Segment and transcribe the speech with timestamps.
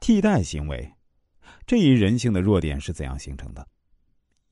[0.00, 0.90] 替代行为，
[1.66, 3.66] 这一人性的弱点是怎样形成的？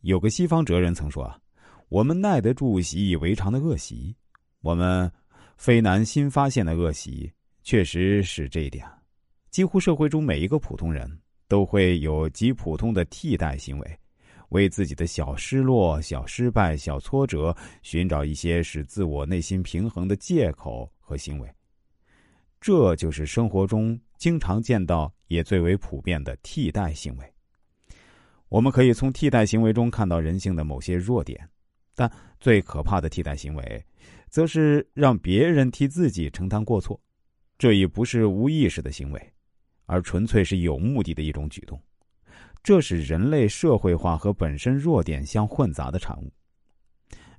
[0.02, 1.38] 有个西方哲人曾说啊
[1.88, 4.14] ：“我们耐得住习以为常的恶习，
[4.60, 5.10] 我们
[5.56, 7.32] 非难新发现的恶习，
[7.62, 8.86] 确实是这一点。
[9.50, 11.10] 几乎社会中每一个普通人
[11.48, 13.98] 都会有极普通的替代行为。”
[14.50, 21.54] 为自己的小失落、小失败、小挫折寻找一些使自我内心平衡的借口和行为，
[22.58, 27.32] 这就是生活中经常见到也最为普遍的替代行为。
[28.48, 31.48] 我们可以从替代行为中看到人性的某些弱点，
[31.94, 32.10] 但
[32.40, 33.84] 最可怕的替代行为，
[34.28, 37.00] 则是让别人替自己承担过错。
[37.56, 39.32] 这已不是无意识的行为，
[39.86, 41.80] 而纯粹是有目的的一种举动。
[42.62, 46.32] 这是人类社会化和本身弱点相混杂的产物。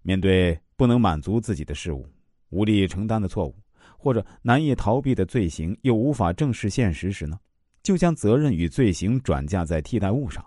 [0.02, 2.08] 面对不能满足自己的事物、
[2.50, 3.56] 无力承担的错误，
[4.00, 7.38] 或者难以逃避的罪行，又无法正视现实时呢，
[7.84, 10.44] 就将责任与罪行转嫁在替代物上。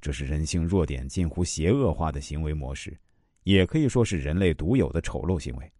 [0.00, 2.98] 这是人性弱点近乎邪恶化的行为模式，
[3.44, 5.72] 也可以说是人类独有的丑陋行为。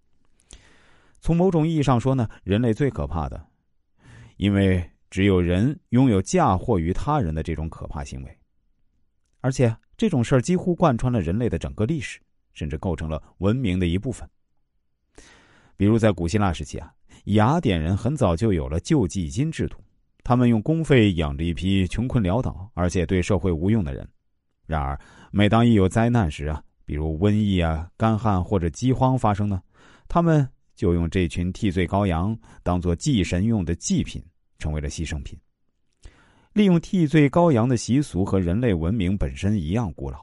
[1.20, 3.44] 从某种意义上说呢，人类最可怕的，
[4.36, 4.88] 因为。
[5.10, 8.38] 只有人拥有嫁祸于他人的这种可怕行为，
[9.40, 12.20] 而且这种事儿几乎贯穿了人类的整个历史，
[12.54, 14.30] 甚至构成了文明的一部分。
[15.76, 19.76] 比如在古希腊时期啊，雅典人很早就有了救济金制度，
[20.24, 24.08] 他们用公费养着一批穷困潦倒而且对社会无用的人。
[24.66, 24.98] 然而，
[25.30, 29.62] 每当一有灾难时啊，比如瘟疫啊、干旱或者饥荒发生呢，
[30.08, 34.22] 他们就用这群替罪羔羊当做祭神用的祭品。
[34.60, 35.40] 成为了牺牲品。
[36.52, 40.18] 利用替罪羔羊的习俗和人类文明本身一样古老，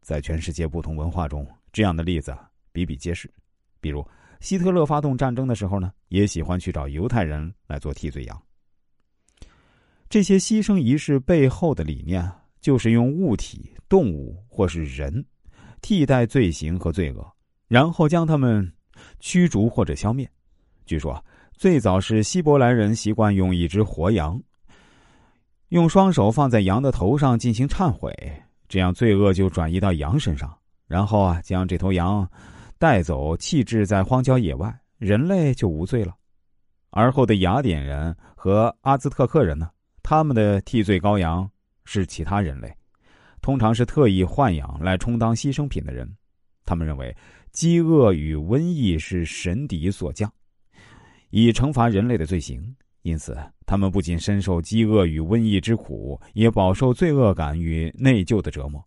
[0.00, 2.36] 在全世界不同文化中，这样的例子
[2.72, 3.32] 比比皆是。
[3.80, 4.04] 比如，
[4.40, 8.42] 希特勒发动战争的时候呢，也喜欢去找犹太人来做替罪羊。
[10.08, 15.24] 这些牺牲仪式背后的理念，就是用物体、动物或是人
[15.80, 17.26] 替代罪行和罪恶，
[17.68, 18.72] 然后将他们
[19.20, 20.28] 驱逐或者消灭。
[20.84, 21.22] 据说。
[21.58, 24.38] 最早是希伯来人习惯用一只活羊，
[25.70, 28.12] 用双手放在羊的头上进行忏悔，
[28.68, 30.54] 这样罪恶就转移到羊身上，
[30.86, 32.30] 然后啊将这头羊
[32.78, 36.14] 带走弃置在荒郊野外，人类就无罪了。
[36.90, 39.70] 而后的雅典人和阿兹特克人呢，
[40.02, 41.50] 他们的替罪羔羊
[41.84, 42.74] 是其他人类，
[43.40, 46.10] 通常是特意豢养来充当牺牲品的人。
[46.64, 47.14] 他们认为
[47.52, 50.30] 饥饿与瘟疫是神邸所降。
[51.30, 53.36] 以惩罚人类的罪行，因此
[53.66, 58.82] 他们不仅深受饥饿与瘟疫之苦，也饱受罪恶感与内疚的折磨。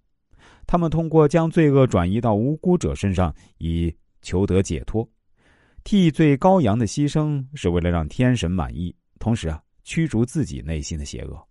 [0.72, 3.91] 他们通过将罪恶转移到无辜者身上，以
[4.22, 5.09] 求得解脱。
[5.84, 11.48] 替罪羔羊的牺牲是为了让天神满意，同时啊驱逐自己内心的邪恶。